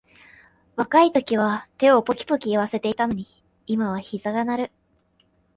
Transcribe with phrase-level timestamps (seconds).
[0.77, 3.27] 若いときは手をポキポキいわせていたのに、
[3.67, 4.71] 今はひざが鳴る